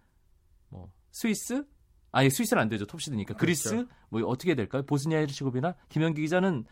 뭐 0.68 0.90
스위스 1.10 1.64
아예 2.12 2.30
스위스는 2.30 2.62
안 2.62 2.68
되죠 2.68 2.86
톱시드니까 2.86 3.34
그리스 3.34 3.70
그렇죠. 3.70 3.88
뭐 4.08 4.22
어떻게 4.24 4.54
될까요? 4.54 4.82
보스니아 4.84 5.18
헤르체고비나 5.18 5.74
김현기 5.88 6.22
기자는 6.22 6.64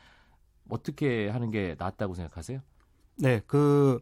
어떻게 0.69 1.29
하는 1.29 1.51
게 1.51 1.75
낫다고 1.79 2.15
생각하세요? 2.15 2.61
네, 3.19 3.41
그 3.47 4.01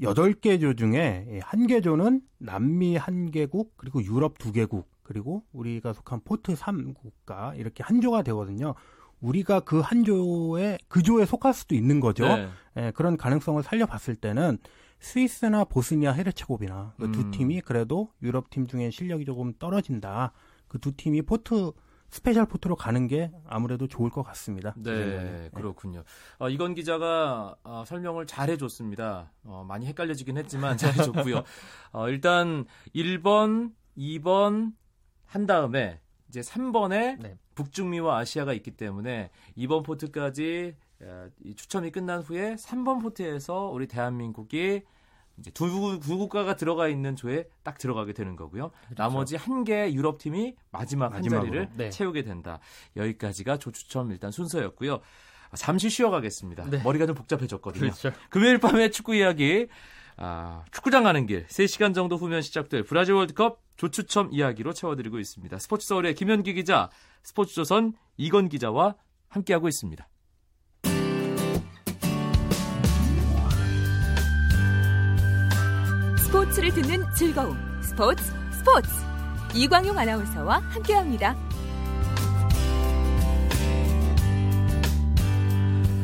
여덟 0.00 0.32
개조 0.32 0.74
중에 0.74 1.40
한 1.42 1.66
개조는 1.66 2.22
남미 2.38 2.96
한 2.96 3.30
개국 3.30 3.76
그리고 3.76 4.02
유럽 4.02 4.38
두 4.38 4.52
개국 4.52 4.88
그리고 5.06 5.44
우리가 5.52 5.92
속한 5.92 6.22
포트 6.24 6.54
3국가 6.54 7.56
이렇게 7.56 7.84
한 7.84 8.00
조가 8.00 8.22
되거든요. 8.22 8.74
우리가 9.20 9.60
그 9.60 9.80
한 9.80 10.02
조에 10.02 10.78
그 10.88 11.00
조에 11.02 11.24
속할 11.24 11.54
수도 11.54 11.76
있는 11.76 12.00
거죠. 12.00 12.26
네. 12.26 12.48
예, 12.76 12.90
그런 12.90 13.16
가능성을 13.16 13.62
살려봤을 13.62 14.16
때는 14.16 14.58
스위스나 14.98 15.64
보스니아 15.64 16.10
헤르체고비나 16.12 16.94
그두 16.98 17.20
음. 17.20 17.30
팀이 17.30 17.60
그래도 17.60 18.10
유럽 18.20 18.50
팀 18.50 18.66
중에 18.66 18.90
실력이 18.90 19.24
조금 19.24 19.52
떨어진다. 19.58 20.32
그 20.66 20.78
두 20.80 20.90
팀이 20.96 21.22
포트 21.22 21.70
스페셜 22.10 22.46
포트로 22.46 22.74
가는 22.76 23.06
게 23.06 23.30
아무래도 23.46 23.86
좋을 23.86 24.10
것 24.10 24.22
같습니다. 24.24 24.74
네, 24.76 24.92
네. 24.92 25.50
그렇군요. 25.54 26.02
어, 26.38 26.48
이건 26.48 26.74
기자가 26.74 27.54
어, 27.62 27.84
설명을 27.86 28.26
잘 28.26 28.48
해줬습니다. 28.50 29.32
어, 29.44 29.64
많이 29.68 29.86
헷갈려지긴 29.86 30.36
했지만 30.36 30.76
잘 30.78 30.92
해줬고요. 30.94 31.42
어, 31.92 32.08
일단 32.08 32.64
1번, 32.94 33.72
2번, 33.98 34.72
한 35.26 35.46
다음에 35.46 36.00
이제 36.28 36.40
3번에 36.40 37.20
네. 37.20 37.38
북중미와 37.54 38.18
아시아가 38.18 38.52
있기 38.52 38.72
때문에 38.72 39.30
이번 39.54 39.82
포트까지 39.82 40.74
어, 41.02 41.28
추첨이 41.56 41.90
끝난 41.90 42.20
후에 42.22 42.54
3번 42.56 43.02
포트에서 43.02 43.66
우리 43.68 43.86
대한민국이 43.86 44.82
이제 45.38 45.50
두, 45.50 46.00
두 46.00 46.16
국가가 46.16 46.56
들어가 46.56 46.88
있는 46.88 47.14
조에 47.14 47.44
딱 47.62 47.76
들어가게 47.76 48.14
되는 48.14 48.36
거고요. 48.36 48.70
그렇죠. 48.70 48.94
나머지 48.96 49.36
한 49.36 49.64
개 49.64 49.92
유럽 49.92 50.18
팀이 50.18 50.54
마지막 50.70 51.10
마지막으로. 51.10 51.38
한 51.38 51.52
자리를 51.52 51.68
네. 51.76 51.90
채우게 51.90 52.22
된다. 52.22 52.58
여기까지가 52.96 53.58
조 53.58 53.70
추첨 53.70 54.10
일단 54.10 54.30
순서였고요. 54.30 55.00
잠시 55.54 55.90
쉬어가겠습니다. 55.90 56.70
네. 56.70 56.82
머리가 56.82 57.06
좀 57.06 57.14
복잡해졌거든요. 57.14 57.80
그렇죠. 57.80 58.12
금요일 58.30 58.58
밤에 58.58 58.90
축구 58.90 59.14
이야기 59.14 59.68
아, 60.18 60.64
축구장 60.72 61.04
가는 61.04 61.26
길 61.26 61.46
3시간 61.46 61.94
정도 61.94 62.16
후면 62.16 62.42
시작될 62.42 62.84
브라질 62.84 63.14
월드컵 63.14 63.60
조추첨 63.76 64.30
이야기로 64.32 64.72
채워드리고 64.72 65.18
있습니다. 65.18 65.58
스포츠 65.58 65.86
서울의 65.86 66.14
김현기 66.14 66.54
기자, 66.54 66.88
스포츠조선 67.22 67.92
이건 68.16 68.48
기자와 68.48 68.94
함께하고 69.28 69.68
있습니다. 69.68 70.08
스포츠를 76.18 76.70
듣는 76.70 77.04
즐거움 77.14 77.56
스포츠 77.82 78.24
스포츠 78.52 78.88
이광용 79.54 79.98
아나운서와 79.98 80.58
함께합니다. 80.58 81.36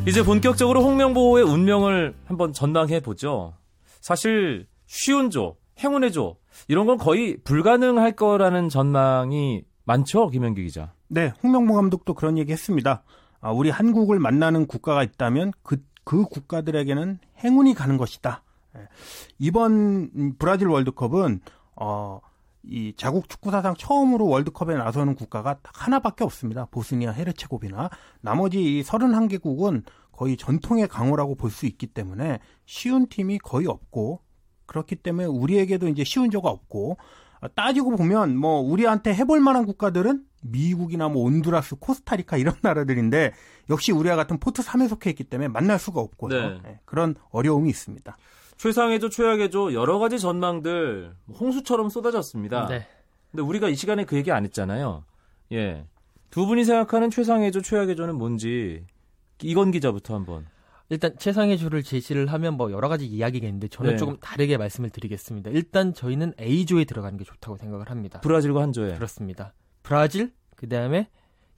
이제 0.06 0.22
본격적으로 0.22 0.82
홍명보의 0.82 1.44
운명을 1.44 2.14
한번 2.26 2.52
전망해 2.52 3.00
보죠. 3.00 3.54
사실 4.02 4.66
쉬운 4.84 5.30
조, 5.30 5.56
행운의 5.78 6.12
조 6.12 6.36
이런 6.68 6.86
건 6.86 6.98
거의 6.98 7.38
불가능할 7.44 8.12
거라는 8.12 8.68
전망이 8.68 9.62
많죠, 9.84 10.28
김현기 10.28 10.62
기자. 10.64 10.92
네, 11.08 11.32
홍명보 11.42 11.74
감독도 11.74 12.12
그런 12.14 12.36
얘기 12.36 12.52
했습니다. 12.52 13.04
아, 13.40 13.52
우리 13.52 13.70
한국을 13.70 14.18
만나는 14.18 14.66
국가가 14.66 15.02
있다면 15.02 15.52
그, 15.62 15.82
그 16.04 16.24
국가들에게는 16.24 17.18
행운이 17.42 17.74
가는 17.74 17.96
것이다. 17.96 18.42
예. 18.76 18.88
이번 19.38 20.34
브라질 20.38 20.68
월드컵은, 20.68 21.40
어, 21.76 22.20
이 22.64 22.94
자국 22.96 23.28
축구 23.28 23.50
사상 23.50 23.74
처음으로 23.74 24.28
월드컵에 24.28 24.76
나서는 24.76 25.14
국가가 25.16 25.54
딱 25.62 25.86
하나밖에 25.86 26.22
없습니다. 26.24 26.66
보스니아 26.70 27.10
헤르체고비나. 27.12 27.90
나머지 28.20 28.62
이 28.62 28.82
31개국은 28.82 29.82
거의 30.22 30.36
전통의 30.36 30.86
강호라고 30.86 31.34
볼 31.34 31.50
수 31.50 31.66
있기 31.66 31.88
때문에 31.88 32.38
쉬운 32.64 33.08
팀이 33.08 33.38
거의 33.38 33.66
없고 33.66 34.20
그렇기 34.66 34.96
때문에 34.96 35.26
우리에게도 35.26 35.88
이제 35.88 36.04
쉬운 36.04 36.30
조가 36.30 36.48
없고 36.48 36.96
따지고 37.56 37.96
보면 37.96 38.38
뭐 38.38 38.60
우리한테 38.60 39.12
해볼 39.14 39.40
만한 39.40 39.66
국가들은 39.66 40.24
미국이나 40.42 41.08
뭐 41.08 41.24
온두라스, 41.24 41.76
코스타리카 41.76 42.36
이런 42.36 42.54
나라들인데 42.62 43.32
역시 43.68 43.90
우리와 43.90 44.14
같은 44.14 44.38
포트 44.38 44.62
3에 44.62 44.88
속해 44.88 45.10
있기 45.10 45.24
때문에 45.24 45.48
만날 45.48 45.80
수가 45.80 46.00
없고요. 46.00 46.50
네. 46.50 46.60
네, 46.62 46.80
그런 46.84 47.16
어려움이 47.30 47.68
있습니다. 47.68 48.16
최상의조, 48.56 49.08
최악의조 49.08 49.74
여러 49.74 49.98
가지 49.98 50.20
전망들 50.20 51.14
홍수처럼 51.38 51.88
쏟아졌습니다. 51.88 52.68
네. 52.68 52.86
근데 53.32 53.42
우리가 53.42 53.68
이 53.68 53.74
시간에 53.74 54.04
그 54.04 54.16
얘기 54.16 54.30
안 54.30 54.44
했잖아요. 54.44 55.04
예. 55.50 55.84
두 56.30 56.46
분이 56.46 56.64
생각하는 56.64 57.10
최상의조, 57.10 57.60
최악의조는 57.60 58.14
뭔지 58.14 58.86
이건 59.48 59.70
기자부터 59.70 60.14
한번. 60.14 60.46
일단 60.88 61.16
최상의 61.18 61.56
조를 61.58 61.82
제시를 61.82 62.26
하면 62.32 62.54
뭐 62.54 62.70
여러 62.70 62.88
가지 62.88 63.06
이야기가 63.06 63.46
있는데 63.46 63.68
저는 63.68 63.92
네. 63.92 63.96
조금 63.96 64.16
다르게 64.18 64.58
말씀을 64.58 64.90
드리겠습니다. 64.90 65.50
일단 65.50 65.94
저희는 65.94 66.34
A조에 66.38 66.84
들어가는 66.84 67.16
게 67.16 67.24
좋다고 67.24 67.56
생각을 67.56 67.90
합니다. 67.90 68.20
브라질과 68.20 68.60
한 68.60 68.72
조에. 68.72 68.94
그렇습니다. 68.96 69.54
브라질, 69.82 70.32
그다음에 70.56 71.08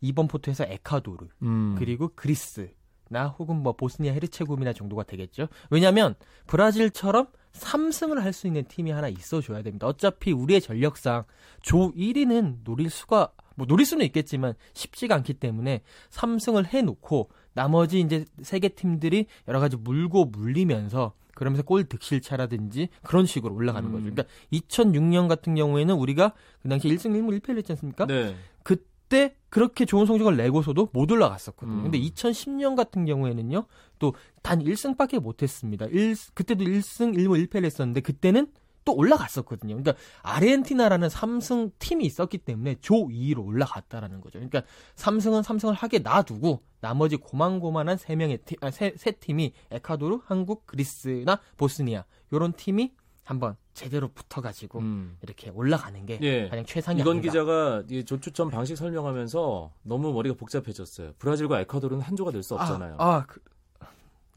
2번 0.03 0.29
포트에서 0.29 0.65
에콰도르, 0.65 1.27
음. 1.43 1.75
그리고 1.79 2.11
그리스, 2.15 2.71
나 3.09 3.27
혹은 3.27 3.57
뭐 3.63 3.73
보스니아 3.75 4.13
헤르체고미나 4.13 4.73
정도가 4.73 5.03
되겠죠. 5.03 5.49
왜냐하면 5.71 6.15
브라질처럼 6.47 7.27
3승을 7.53 8.21
할 8.21 8.33
수 8.33 8.47
있는 8.47 8.65
팀이 8.65 8.91
하나 8.91 9.09
있어줘야 9.09 9.63
됩니다. 9.63 9.87
어차피 9.87 10.33
우리의 10.33 10.61
전력상 10.61 11.25
조 11.63 11.93
1위는 11.93 12.59
노릴 12.65 12.91
수가 12.91 13.31
뭐 13.57 13.67
노릴 13.67 13.87
수는 13.87 14.05
있겠지만 14.07 14.55
쉽지가 14.73 15.15
않기 15.17 15.35
때문에 15.35 15.83
3승을 16.11 16.67
해놓고 16.67 17.31
나머지 17.55 18.01
이제 18.01 18.25
세계 18.43 18.69
팀들이 18.69 19.27
여러 19.49 19.61
가지 19.61 19.77
물고 19.77 20.27
물리면서 20.27 21.15
그러면서 21.35 21.63
골 21.65 21.85
득실차라든지 21.85 22.89
그런 23.03 23.27
식으로 23.27 23.55
올라가는 23.55 23.89
음. 23.89 23.93
거죠. 23.93 24.03
그러니까 24.05 24.25
2006년 24.53 25.29
같은 25.29 25.55
경우에는 25.55 25.95
우리가 25.95 26.33
그 26.63 26.69
당시 26.69 26.89
1승 26.89 27.11
1무 27.11 27.41
1패를 27.41 27.59
했지 27.59 27.73
않습니까? 27.73 28.07
네. 28.07 28.37
그때 28.63 29.35
그렇게 29.49 29.85
좋은 29.85 30.07
성적을 30.07 30.37
내고서도 30.37 30.91
못 30.93 31.11
올라갔었거든요. 31.11 31.79
음. 31.79 31.83
근데 31.85 31.99
2010년 31.99 32.77
같은 32.77 33.05
경우에는요. 33.05 33.67
또 33.99 34.13
단 34.45 34.61
1승밖에 34.63 35.19
못 35.21 35.43
했습니다. 35.43 35.87
1 35.87 36.15
그때도 36.35 36.65
1승 36.65 37.17
1무 37.17 37.49
1패를 37.49 37.65
했었는데 37.65 38.03
그때는 38.03 38.47
또 38.85 38.95
올라갔었거든요. 38.95 39.75
그러니까 39.77 39.95
아르헨티나라는 40.23 41.09
삼승 41.09 41.71
팀이 41.79 42.05
있었기 42.05 42.37
때문에 42.37 42.77
조 42.83 43.09
2위로 43.09 43.43
올라갔다라는 43.47 44.21
거죠. 44.21 44.39
그러니까 44.39 44.63
삼승은 44.97 45.43
삼승을 45.43 45.73
하게 45.73 46.01
놔두고 46.01 46.61
나머지 46.85 47.17
고만고만한 47.17 47.97
세 47.97 48.15
명의 48.15 48.37
팀, 48.45 48.59
아, 48.61 48.71
세, 48.71 48.93
세 48.99 49.11
팀이 49.13 49.55
에콰도르, 49.71 50.19
한국, 50.27 50.67
그리스나 50.67 51.41
보스니아 51.57 52.05
요런 52.31 52.53
팀이 52.53 52.93
한번 53.25 53.57
제대로 53.73 54.09
붙어가지고 54.09 54.81
음. 54.81 55.17
이렇게 55.23 55.49
올라가는 55.49 56.05
게 56.05 56.19
예. 56.21 56.47
가장 56.47 56.67
최상이 56.67 57.01
이건 57.01 57.13
아닌가. 57.17 57.27
기자가 57.33 57.83
이 57.89 58.05
조추첨 58.05 58.51
방식 58.51 58.77
설명하면서 58.77 59.73
너무 59.85 60.13
머리가 60.13 60.37
복잡해졌어요. 60.37 61.15
브라질과 61.19 61.61
에콰도르는 61.63 62.03
한 62.03 62.17
조가 62.17 62.31
될 62.33 62.43
수 62.43 62.55
없잖아요. 62.55 62.97
아, 62.99 63.15
아 63.15 63.25
그, 63.27 63.41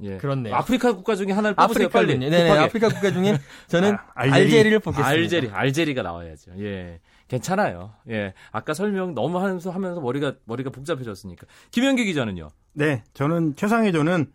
예. 0.03 0.15
그렇네요. 0.15 0.55
아프리카 0.55 0.93
국가 0.93 1.15
중에 1.17 1.33
하나를 1.33 1.53
뽑으세요, 1.53 1.89
빨리. 1.89 2.17
네, 2.17 2.29
네, 2.29 2.49
아프리카 2.49 2.87
국가 2.87 3.11
중에 3.11 3.37
저는 3.67 3.93
아, 3.95 3.99
알제리. 4.13 4.69
를 4.69 4.79
뽑겠습니다. 4.79 5.05
알제리, 5.05 5.49
알제리가 5.49 6.01
나와야죠. 6.01 6.51
예. 6.59 7.01
괜찮아요. 7.27 7.93
예. 8.09 8.33
아까 8.51 8.73
설명 8.73 9.13
너무 9.13 9.37
하면서 9.39 9.69
하면서 9.69 10.01
머리가 10.01 10.33
머리가 10.45 10.69
복잡해졌으니까. 10.69 11.45
김현기 11.71 12.05
기자는요. 12.05 12.49
네, 12.73 13.03
저는 13.13 13.55
최상의 13.55 13.91
조는 13.91 14.31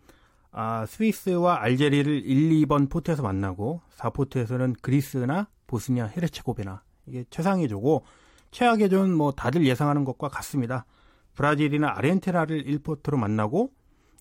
아, 0.51 0.85
스위스와 0.85 1.61
알제리를 1.61 2.25
1, 2.25 2.67
2번 2.67 2.89
포트에서 2.89 3.23
만나고 3.23 3.81
4포트에서는 3.97 4.75
그리스나 4.81 5.47
보스니아, 5.65 6.05
헤르체고비나 6.05 6.83
이게 7.07 7.25
최상의 7.29 7.67
조고 7.67 8.05
최악의 8.51 8.89
조는 8.89 9.15
뭐 9.15 9.31
다들 9.31 9.65
예상하는 9.65 10.05
것과 10.05 10.29
같습니다. 10.29 10.85
브라질이나 11.33 11.93
아르헨티나를 11.97 12.65
1포트로 12.65 13.17
만나고 13.17 13.71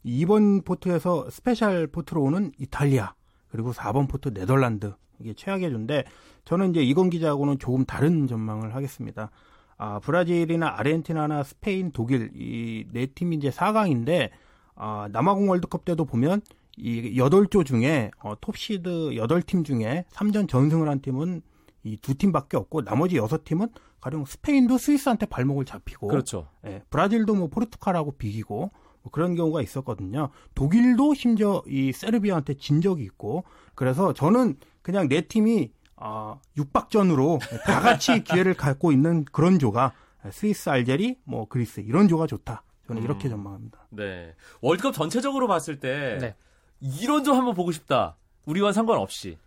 2번 0.06 0.64
포트에서 0.64 1.28
스페셜 1.30 1.86
포트로 1.86 2.22
오는 2.22 2.52
이탈리아 2.58 3.14
그리고 3.50 3.72
4번 3.72 4.08
포트 4.08 4.32
네덜란드 4.32 4.94
이게 5.22 5.34
최악의 5.34 5.70
조인데 5.70 6.04
저는 6.44 6.70
이제 6.70 6.82
이건 6.82 7.10
기자하고는 7.10 7.58
조금 7.58 7.84
다른 7.84 8.26
전망을 8.26 8.74
하겠습니다. 8.74 9.30
아, 9.78 9.98
브라질이나 10.00 10.74
아르헨티나나 10.78 11.42
스페인, 11.42 11.90
독일 11.92 12.30
이 12.34 12.84
네 12.92 13.06
팀이 13.06 13.36
이제 13.36 13.50
4강인데 13.50 14.30
아, 14.74 15.08
남아공 15.12 15.48
월드컵 15.50 15.84
때도 15.84 16.04
보면 16.04 16.40
이 16.76 17.16
8조 17.18 17.64
중에 17.66 18.10
어, 18.20 18.34
톱시드 18.40 18.88
8팀 19.14 19.64
중에 19.64 20.04
3전 20.12 20.48
전승을 20.48 20.88
한 20.88 21.00
팀은 21.00 21.42
이 21.84 21.96
두 21.96 22.14
팀밖에 22.14 22.56
없고 22.56 22.84
나머지 22.84 23.16
6팀은 23.16 23.70
가령 24.00 24.24
스페인도 24.24 24.78
스위스한테 24.78 25.26
발목을 25.26 25.64
잡히고 25.64 26.06
그렇죠. 26.08 26.48
예, 26.64 26.82
브라질도 26.90 27.34
뭐 27.34 27.48
포르투갈하고 27.48 28.12
비기고 28.12 28.70
뭐 29.02 29.10
그런 29.10 29.34
경우가 29.34 29.62
있었거든요. 29.62 30.30
독일도 30.54 31.14
심지어 31.14 31.62
이 31.66 31.92
세르비아한테 31.92 32.54
진 32.54 32.80
적이 32.80 33.04
있고 33.04 33.44
그래서 33.74 34.12
저는 34.12 34.56
그냥 34.82 35.08
네 35.08 35.22
팀이 35.22 35.72
아, 35.96 36.36
육박전으로 36.56 37.38
다 37.64 37.80
같이 37.80 38.22
기회를 38.24 38.54
갖고 38.54 38.90
있는 38.90 39.24
그런 39.26 39.58
조가 39.58 39.92
스위스, 40.30 40.68
알제리, 40.68 41.18
뭐 41.24 41.46
그리스 41.46 41.80
이런 41.80 42.08
조가 42.08 42.26
좋다. 42.26 42.64
저는 42.86 43.02
음. 43.02 43.04
이렇게 43.04 43.28
전망합니다. 43.28 43.86
네. 43.90 44.34
월드컵 44.60 44.92
전체적으로 44.92 45.46
봤을 45.46 45.78
때 45.78 46.18
네. 46.20 46.34
이런 46.80 47.22
조 47.22 47.34
한번 47.34 47.54
보고 47.54 47.70
싶다. 47.70 48.16
우리와 48.46 48.72
상관없이 48.72 49.38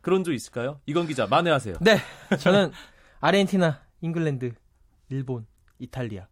그런 0.00 0.22
조 0.22 0.32
있을까요? 0.32 0.80
이건 0.86 1.06
기자 1.08 1.26
만회하세요. 1.26 1.76
네. 1.80 1.98
저는 2.38 2.70
아르헨티나, 3.20 3.80
잉글랜드, 4.00 4.52
일본, 5.08 5.46
이탈리아 5.78 6.28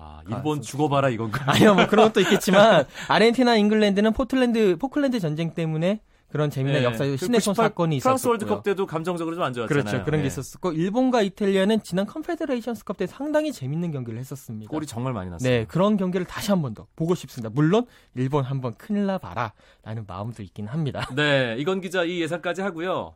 아, 0.00 0.20
일본 0.28 0.58
아, 0.58 0.60
죽어봐라 0.60 1.08
이건가? 1.10 1.52
아니요, 1.52 1.74
뭐 1.74 1.86
그런 1.86 2.06
것도 2.06 2.20
있겠지만 2.20 2.84
아르헨티나, 3.08 3.56
잉글랜드는 3.56 4.12
포틀랜드 4.12 4.76
포클랜드 4.78 5.18
전쟁 5.20 5.52
때문에 5.54 6.00
그런 6.28 6.50
재미난 6.50 6.80
네. 6.80 6.84
역사 6.84 7.04
신내촌 7.16 7.54
사건이 7.54 7.96
있었고 7.96 8.08
프랑스 8.10 8.26
월드컵 8.28 8.62
때도 8.62 8.84
감정적으로 8.86 9.34
좀 9.34 9.44
안 9.44 9.54
좋았잖아요. 9.54 9.82
그렇죠. 9.82 10.04
그런 10.04 10.18
네. 10.20 10.22
게 10.22 10.26
있었고 10.26 10.72
일본과 10.72 11.22
이탈리아는 11.22 11.82
지난 11.82 12.04
컨페데레이션스컵 12.04 12.98
때 12.98 13.06
상당히 13.06 13.50
재밌는 13.50 13.92
경기를 13.92 14.18
했었습니다. 14.20 14.68
골이 14.70 14.84
정말 14.86 15.14
많이 15.14 15.30
났어요. 15.30 15.48
네, 15.50 15.64
그런 15.64 15.96
경기를 15.96 16.26
다시 16.26 16.50
한 16.50 16.60
번 16.60 16.74
더 16.74 16.86
보고 16.96 17.14
싶습니다. 17.14 17.48
물론 17.52 17.86
일본 18.14 18.44
한번 18.44 18.74
큰일 18.76 19.06
나 19.06 19.16
봐라라는 19.16 20.04
마음도 20.06 20.42
있긴 20.42 20.66
합니다. 20.66 21.08
네, 21.16 21.56
이건 21.58 21.80
기자 21.80 22.04
이 22.04 22.20
예상까지 22.20 22.60
하고요. 22.60 23.14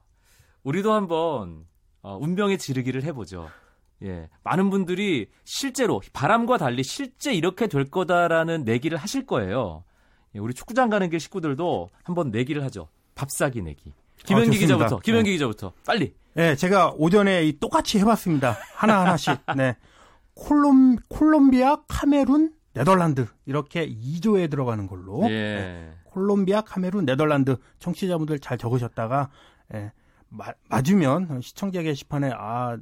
우리도 0.64 0.92
한번 0.94 1.66
어, 2.00 2.16
운명의 2.18 2.56
지르기를 2.58 3.02
해보죠. 3.04 3.50
예. 4.02 4.28
많은 4.42 4.70
분들이 4.70 5.28
실제로 5.44 6.00
바람과 6.12 6.58
달리 6.58 6.82
실제 6.82 7.32
이렇게 7.32 7.66
될 7.66 7.84
거다라는 7.84 8.64
내기를 8.64 8.98
하실 8.98 9.26
거예요. 9.26 9.84
예, 10.34 10.38
우리 10.38 10.54
축구장 10.54 10.90
가는 10.90 11.08
길 11.10 11.20
식구들도 11.20 11.90
한번 12.02 12.30
내기를 12.30 12.64
하죠. 12.64 12.88
밥 13.14 13.30
사기 13.30 13.62
내기. 13.62 13.92
김현기 14.24 14.56
아, 14.56 14.60
기자부터. 14.60 14.98
김현기 15.00 15.30
네. 15.30 15.34
기자부터. 15.34 15.72
빨리. 15.86 16.14
네, 16.34 16.56
제가 16.56 16.92
오전에 16.96 17.44
이 17.44 17.58
똑같이 17.58 17.98
해봤습니다. 17.98 18.56
하나 18.74 19.00
하나씩. 19.00 19.38
네. 19.56 19.76
콜롬 20.34 20.96
콜롬비아, 21.08 21.76
카메룬, 21.88 22.52
네덜란드 22.72 23.26
이렇게 23.44 23.86
2조에 23.86 24.50
들어가는 24.50 24.86
걸로. 24.86 25.22
예. 25.24 25.28
네. 25.28 25.90
콜롬비아, 26.04 26.62
카메룬, 26.62 27.04
네덜란드 27.04 27.56
청취자분들 27.78 28.38
잘 28.38 28.56
적으셨다가 28.58 29.30
예, 29.74 29.92
마, 30.28 30.46
맞으면 30.68 31.40
시청자 31.42 31.82
게시판에 31.82 32.30
아 32.34 32.78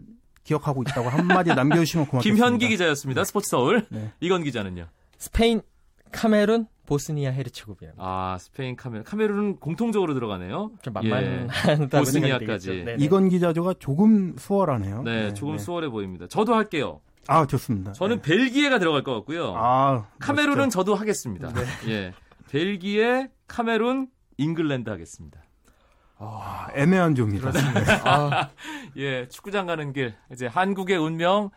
기억하고 0.50 0.82
있다고 0.82 1.08
한마디 1.08 1.50
남겨주시면 1.54 2.06
고맙겠습니다. 2.06 2.44
김현기 2.44 2.68
기자였습니다. 2.68 3.22
스포츠 3.24 3.48
서울. 3.48 3.86
네. 3.90 4.12
이건 4.20 4.42
기자는요. 4.42 4.86
스페인, 5.16 5.62
카메룬, 6.10 6.66
보스니아 6.86 7.30
헤르체고비나. 7.30 7.92
아 7.98 8.36
스페인 8.40 8.74
카메룬. 8.74 9.04
카메룬은 9.04 9.56
공통적으로 9.60 10.12
들어가네요. 10.14 10.72
좀 10.82 10.92
만만하다 10.92 11.72
예. 11.72 11.86
보스니아까지. 11.86 12.96
이건 12.98 13.28
기자조가 13.28 13.74
조금 13.78 14.34
수월하네요. 14.36 15.02
네, 15.04 15.26
네 15.26 15.34
조금 15.34 15.56
네. 15.56 15.58
수월해 15.62 15.88
보입니다. 15.88 16.26
저도 16.26 16.54
할게요. 16.54 17.00
아 17.28 17.46
좋습니다. 17.46 17.92
저는 17.92 18.16
네. 18.16 18.22
벨기에가 18.22 18.80
들어갈 18.80 19.04
것 19.04 19.14
같고요. 19.14 19.54
아 19.56 20.08
카메룬은 20.18 20.64
멋있죠. 20.64 20.78
저도 20.80 20.96
하겠습니다. 20.96 21.52
네. 21.52 21.62
예, 21.92 22.12
벨기에, 22.50 23.28
카메룬, 23.46 24.08
잉글랜드 24.36 24.90
하겠습니다. 24.90 25.40
아, 26.22 26.68
애매한 26.74 27.14
점이다. 27.14 27.50
아, 28.04 28.50
예, 28.96 29.26
축구장 29.28 29.66
가는 29.66 29.92
길 29.92 30.14
이제 30.30 30.46
한국의 30.46 30.98
운명 30.98 31.50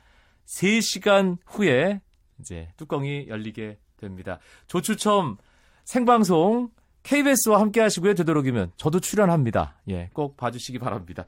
3시간 0.45 1.37
후에 1.45 2.01
이제 2.39 2.69
뚜껑이 2.77 3.27
열리게 3.27 3.77
됩니다. 3.97 4.39
조추첨 4.67 5.37
생방송 5.83 6.69
KBS와 7.03 7.59
함께 7.59 7.81
하시고요. 7.81 8.13
되도록이면 8.13 8.71
저도 8.77 9.01
출연합니다. 9.01 9.81
예, 9.89 10.09
꼭 10.13 10.37
봐주시기 10.37 10.79
바랍니다. 10.79 11.25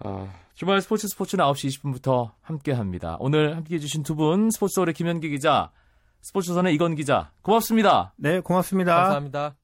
어, 0.00 0.32
주말 0.54 0.80
스포츠 0.80 1.06
스포츠는 1.06 1.44
9시 1.44 1.82
20분부터 1.82 2.32
함께 2.40 2.72
합니다. 2.72 3.16
오늘 3.20 3.56
함께 3.56 3.74
해주신 3.74 4.02
두 4.02 4.14
분, 4.14 4.50
스포츠서울의 4.50 4.94
김현기 4.94 5.28
기자, 5.28 5.70
스포츠선의 6.22 6.74
이건 6.74 6.94
기자, 6.94 7.30
고맙습니다. 7.42 8.14
네, 8.16 8.40
고맙습니다. 8.40 8.94
감사합니다. 8.94 9.63